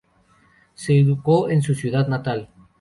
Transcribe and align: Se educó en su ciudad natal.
Se 0.73 0.97
educó 0.99 1.47
en 1.51 1.61
su 1.61 1.75
ciudad 1.75 2.07
natal. 2.07 2.49